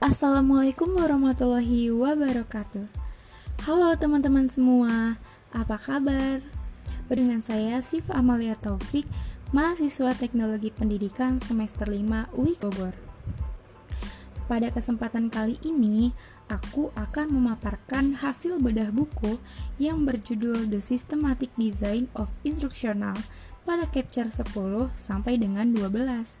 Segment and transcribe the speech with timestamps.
[0.00, 2.88] Assalamualaikum warahmatullahi wabarakatuh.
[3.68, 5.20] Halo teman-teman semua,
[5.52, 6.40] apa kabar?
[7.12, 9.04] Dengan saya Sif Amalia Taufik,
[9.52, 12.96] mahasiswa Teknologi Pendidikan semester 5 UI Bogor.
[14.48, 16.16] Pada kesempatan kali ini,
[16.48, 19.36] aku akan memaparkan hasil bedah buku
[19.76, 23.20] yang berjudul The Systematic Design of Instructional
[23.68, 24.48] pada capture 10
[24.96, 26.40] sampai dengan 12.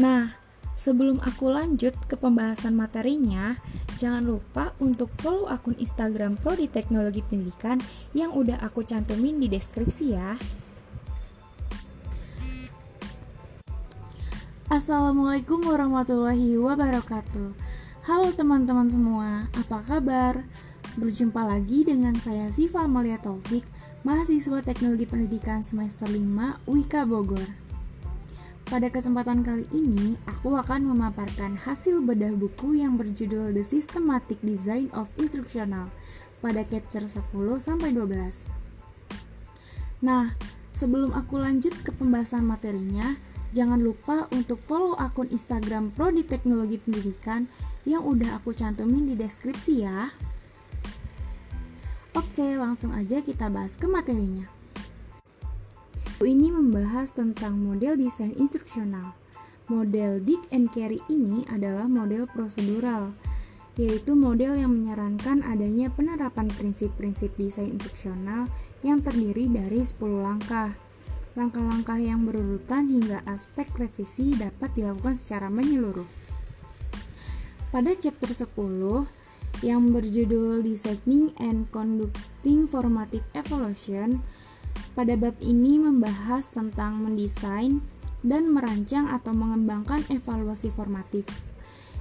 [0.00, 0.40] Nah,
[0.80, 3.52] Sebelum aku lanjut ke pembahasan materinya,
[4.00, 7.76] jangan lupa untuk follow akun Instagram Prodi Teknologi Pendidikan
[8.16, 10.40] yang udah aku cantumin di deskripsi ya.
[14.72, 17.52] Assalamualaikum warahmatullahi wabarakatuh.
[18.08, 20.48] Halo teman-teman semua, apa kabar?
[20.96, 23.68] Berjumpa lagi dengan saya Siva Amalia Taufik,
[24.00, 27.59] mahasiswa Teknologi Pendidikan semester 5 UIK Bogor.
[28.70, 34.86] Pada kesempatan kali ini, aku akan memaparkan hasil bedah buku yang berjudul The Systematic Design
[34.94, 35.90] of Instructional
[36.38, 37.18] pada capture 10
[37.58, 38.46] sampai 12.
[40.06, 40.38] Nah,
[40.70, 43.18] sebelum aku lanjut ke pembahasan materinya,
[43.50, 47.50] jangan lupa untuk follow akun Instagram Prodi Teknologi Pendidikan
[47.82, 50.14] yang udah aku cantumin di deskripsi ya.
[52.14, 54.59] Oke, langsung aja kita bahas ke materinya.
[56.20, 59.16] Buku ini membahas tentang model desain instruksional.
[59.72, 63.16] Model Dick and Carey ini adalah model prosedural,
[63.80, 68.52] yaitu model yang menyarankan adanya penerapan prinsip-prinsip desain instruksional
[68.84, 70.76] yang terdiri dari 10 langkah.
[71.40, 76.04] Langkah-langkah yang berurutan hingga aspek revisi dapat dilakukan secara menyeluruh.
[77.72, 79.08] Pada chapter 10
[79.64, 84.20] yang berjudul Designing and Conducting Formative Evaluation,
[84.94, 87.80] pada bab ini membahas tentang mendesain
[88.20, 91.24] dan merancang atau mengembangkan evaluasi formatif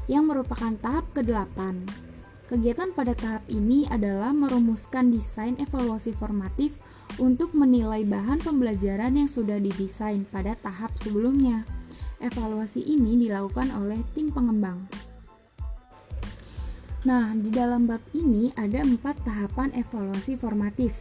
[0.09, 1.86] yang merupakan tahap ke-8.
[2.49, 6.81] Kegiatan pada tahap ini adalah merumuskan desain evaluasi formatif
[7.21, 11.69] untuk menilai bahan pembelajaran yang sudah didesain pada tahap sebelumnya.
[12.17, 14.81] Evaluasi ini dilakukan oleh tim pengembang.
[17.05, 20.91] Nah, di dalam bab ini ada empat tahapan evaluasi formatif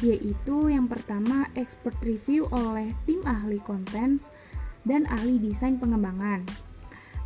[0.00, 4.32] yaitu yang pertama expert review oleh tim ahli contents
[4.88, 6.44] dan ahli desain pengembangan.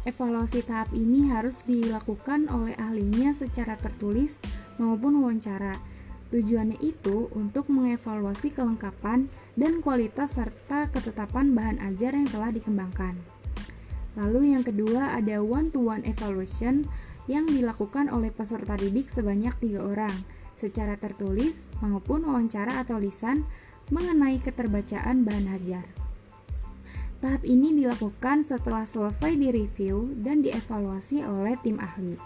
[0.05, 4.37] Evaluasi tahap ini harus dilakukan oleh ahlinya secara tertulis
[4.77, 5.73] maupun wawancara.
[6.29, 13.17] Tujuannya itu untuk mengevaluasi kelengkapan dan kualitas serta ketetapan bahan ajar yang telah dikembangkan.
[14.19, 16.85] Lalu yang kedua ada one-to-one evaluation
[17.31, 20.13] yang dilakukan oleh peserta didik sebanyak tiga orang
[20.55, 23.47] secara tertulis maupun wawancara atau lisan
[23.93, 25.87] mengenai keterbacaan bahan ajar.
[27.25, 32.21] Tahap ini dilakukan setelah selesai direview dan dievaluasi oleh tim ahli.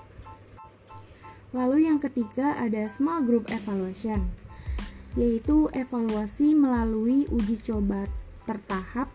[1.54, 4.26] Lalu yang ketiga ada small group evaluation,
[5.14, 8.10] yaitu evaluasi melalui uji coba
[8.44, 9.08] tertahap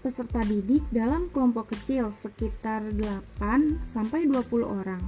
[0.00, 5.02] peserta didik dalam kelompok kecil sekitar 8 sampai 20 orang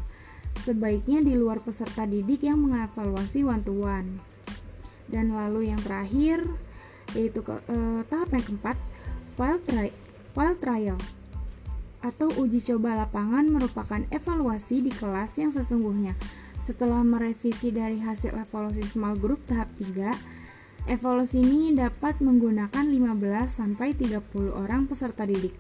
[0.58, 4.20] sebaiknya di luar peserta didik yang mengevaluasi one to one.
[5.08, 6.44] Dan lalu yang terakhir
[7.12, 8.76] yaitu ke, eh, tahap yang keempat,
[9.36, 9.92] file, tri
[10.32, 10.98] file trial
[12.02, 16.18] atau uji coba lapangan merupakan evaluasi di kelas yang sesungguhnya.
[16.62, 20.10] Setelah merevisi dari hasil evaluasi small group tahap 3,
[20.90, 25.54] evaluasi ini dapat menggunakan 15 sampai 30 orang peserta didik.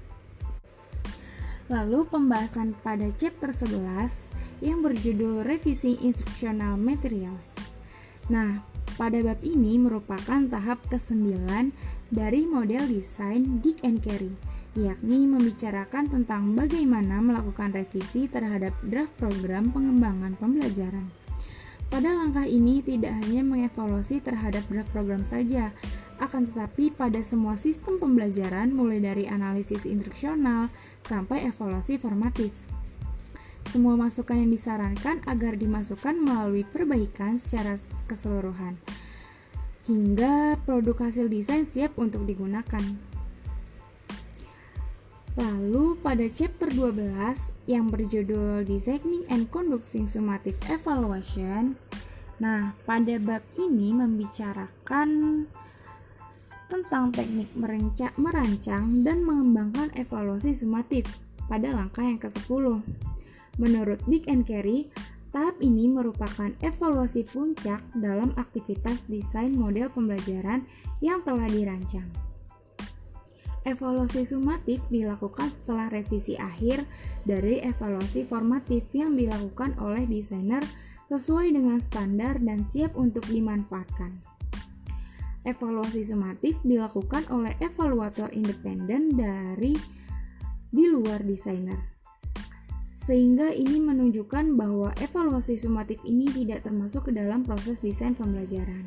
[1.70, 4.34] Lalu pembahasan pada chapter 11
[4.66, 7.54] yang berjudul Revisi Instructional Materials.
[8.26, 8.66] Nah,
[8.98, 11.38] pada bab ini merupakan tahap ke-9
[12.10, 14.34] dari model desain Dick and Carey,
[14.74, 21.08] yakni membicarakan tentang bagaimana melakukan revisi terhadap draft program pengembangan pembelajaran.
[21.92, 25.76] Pada langkah ini tidak hanya mengevaluasi terhadap draft program saja,
[26.22, 30.70] akan tetapi pada semua sistem pembelajaran mulai dari analisis instruksional
[31.02, 32.54] sampai evaluasi formatif.
[33.66, 38.78] Semua masukan yang disarankan agar dimasukkan melalui perbaikan secara keseluruhan
[39.90, 42.82] hingga produk hasil desain siap untuk digunakan.
[45.34, 47.02] Lalu pada chapter 12
[47.66, 51.74] yang berjudul Designing and Conducting Summative Evaluation
[52.42, 55.46] Nah, pada bab ini membicarakan
[56.72, 57.52] tentang teknik
[58.16, 61.04] merancang dan mengembangkan evaluasi sumatif
[61.44, 62.80] pada langkah yang ke-10.
[63.60, 64.88] Menurut Dick and Carey,
[65.36, 70.64] tahap ini merupakan evaluasi puncak dalam aktivitas desain model pembelajaran
[71.04, 72.08] yang telah dirancang.
[73.68, 76.88] Evaluasi sumatif dilakukan setelah revisi akhir
[77.28, 80.64] dari evaluasi formatif yang dilakukan oleh desainer
[81.06, 84.31] sesuai dengan standar dan siap untuk dimanfaatkan.
[85.42, 89.74] Evaluasi sumatif dilakukan oleh evaluator independen dari
[90.70, 91.92] di luar desainer.
[92.94, 98.86] Sehingga ini menunjukkan bahwa evaluasi sumatif ini tidak termasuk ke dalam proses desain pembelajaran.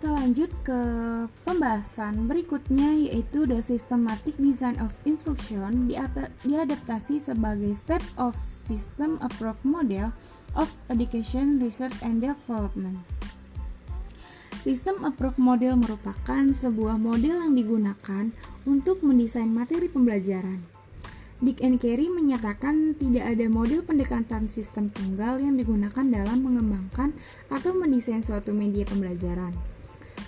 [0.00, 0.80] Kita lanjut ke
[1.44, 5.92] pembahasan berikutnya yaitu the systematic design of instruction
[6.40, 10.08] diadaptasi sebagai step of system approach model
[10.56, 13.04] of education research and development.
[14.64, 18.32] Sistem approach model merupakan sebuah model yang digunakan
[18.64, 20.64] untuk mendesain materi pembelajaran.
[21.44, 27.12] Dick and Carey menyatakan tidak ada model pendekatan sistem tunggal yang digunakan dalam mengembangkan
[27.52, 29.52] atau mendesain suatu media pembelajaran.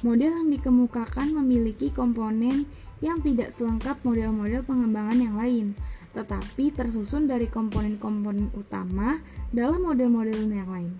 [0.03, 2.67] Model yang dikemukakan memiliki komponen
[2.99, 5.79] yang tidak selengkap model-model pengembangan yang lain,
[6.11, 9.23] tetapi tersusun dari komponen-komponen utama
[9.55, 10.93] dalam model-model yang lain.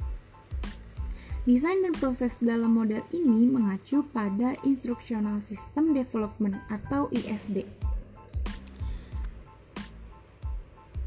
[1.43, 7.67] Desain dan proses dalam model ini mengacu pada Instructional System Development atau ISD.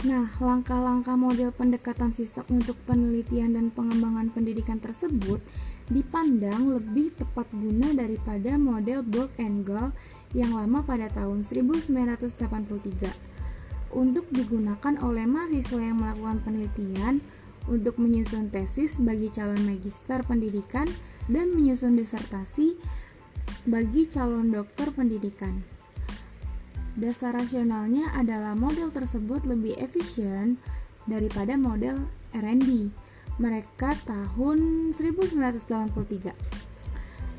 [0.04, 5.40] Nah, langkah-langkah model pendekatan sistem untuk penelitian dan pengembangan pendidikan tersebut
[5.86, 9.94] dipandang lebih tepat guna daripada model Borg Gall
[10.34, 13.36] yang lama pada tahun 1983
[13.94, 17.22] untuk digunakan oleh mahasiswa yang melakukan penelitian
[17.70, 20.86] untuk menyusun tesis bagi calon magister pendidikan
[21.30, 22.78] dan menyusun disertasi
[23.66, 25.66] bagi calon dokter pendidikan.
[26.96, 30.56] Dasar rasionalnya adalah model tersebut lebih efisien
[31.06, 32.90] daripada model R&D
[33.36, 36.32] mereka tahun 1983.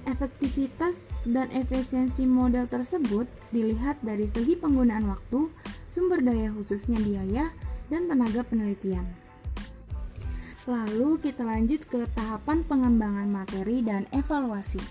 [0.06, 5.50] Efektivitas dan efisiensi model tersebut dilihat dari segi penggunaan waktu,
[5.90, 7.50] sumber daya khususnya biaya,
[7.90, 9.06] dan tenaga penelitian.
[10.66, 14.82] Lalu kita lanjut ke tahapan pengembangan materi dan evaluasi.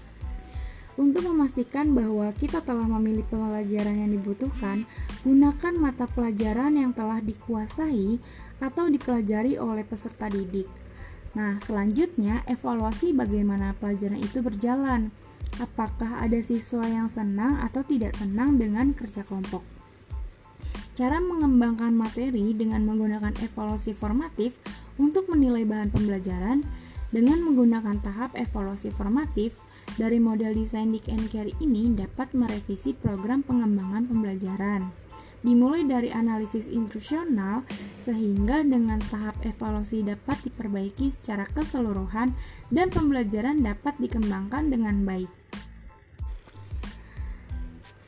[0.96, 4.88] Untuk memastikan bahwa kita telah memilih pelajaran yang dibutuhkan,
[5.28, 8.16] gunakan mata pelajaran yang telah dikuasai
[8.64, 10.85] atau dipelajari oleh peserta didik.
[11.36, 15.12] Nah, selanjutnya evaluasi bagaimana pelajaran itu berjalan.
[15.60, 19.64] Apakah ada siswa yang senang atau tidak senang dengan kerja kelompok?
[20.96, 24.64] Cara mengembangkan materi dengan menggunakan evaluasi formatif
[24.96, 26.64] untuk menilai bahan pembelajaran
[27.12, 29.60] dengan menggunakan tahap evaluasi formatif
[30.00, 35.05] dari model desain Dick and Carey ini dapat merevisi program pengembangan pembelajaran
[35.46, 37.62] dimulai dari analisis instruksional
[38.02, 42.34] sehingga dengan tahap evaluasi dapat diperbaiki secara keseluruhan
[42.74, 45.30] dan pembelajaran dapat dikembangkan dengan baik.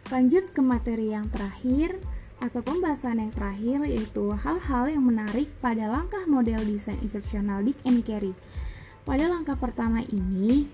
[0.10, 2.02] Lanjut ke materi yang terakhir
[2.42, 8.02] atau pembahasan yang terakhir yaitu hal-hal yang menarik pada langkah model desain instruksional Dick and
[8.02, 8.34] Carey.
[9.06, 10.68] Pada langkah pertama ini,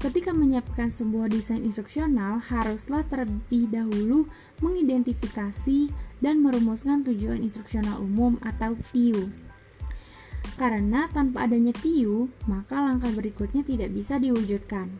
[0.00, 4.24] ketika menyiapkan sebuah desain instruksional haruslah terlebih dahulu
[4.64, 5.92] mengidentifikasi
[6.24, 9.28] dan merumuskan tujuan instruksional umum atau TIU.
[10.58, 14.90] Karena tanpa adanya TIU, maka langkah berikutnya tidak bisa diwujudkan.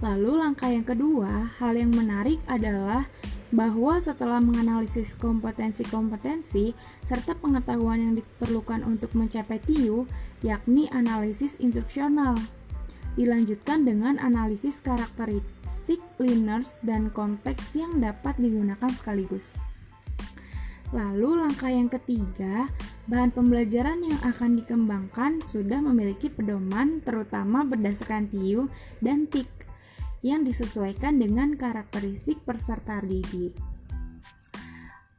[0.00, 3.04] Lalu langkah yang kedua, hal yang menarik adalah
[3.54, 6.74] bahwa setelah menganalisis kompetensi-kompetensi
[7.06, 10.08] serta pengetahuan yang diperlukan untuk mencapai TIU,
[10.42, 12.34] yakni analisis instruksional
[13.14, 19.62] dilanjutkan dengan analisis karakteristik learners dan konteks yang dapat digunakan sekaligus.
[20.94, 22.70] Lalu langkah yang ketiga,
[23.10, 28.70] bahan pembelajaran yang akan dikembangkan sudah memiliki pedoman terutama berdasarkan TIU
[29.02, 29.50] dan TIK
[30.22, 33.58] yang disesuaikan dengan karakteristik peserta didik.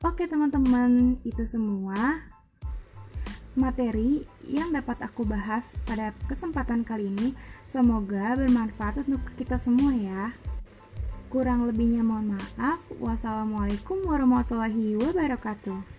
[0.06, 2.24] Oke teman-teman, itu semua
[3.56, 7.32] materi yang dapat aku bahas pada kesempatan kali ini.
[7.66, 10.36] Semoga bermanfaat untuk kita semua ya.
[11.32, 12.84] Kurang lebihnya mohon maaf.
[13.00, 15.95] Wassalamualaikum warahmatullahi wabarakatuh.